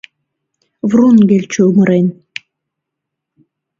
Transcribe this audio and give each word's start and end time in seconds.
Врунгель 0.89 1.47
чумырен 1.53 2.07